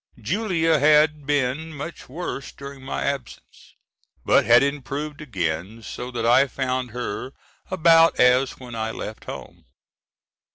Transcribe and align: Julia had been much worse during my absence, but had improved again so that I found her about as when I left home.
Julia 0.19 0.79
had 0.79 1.27
been 1.27 1.75
much 1.75 2.09
worse 2.09 2.51
during 2.51 2.81
my 2.81 3.03
absence, 3.03 3.75
but 4.25 4.45
had 4.47 4.63
improved 4.63 5.21
again 5.21 5.83
so 5.83 6.09
that 6.09 6.25
I 6.25 6.47
found 6.47 6.89
her 6.89 7.33
about 7.69 8.19
as 8.19 8.53
when 8.59 8.73
I 8.73 8.89
left 8.89 9.25
home. 9.25 9.65